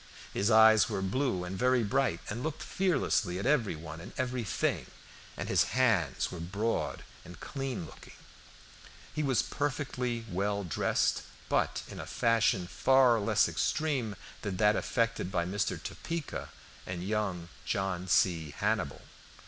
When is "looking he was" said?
7.85-9.43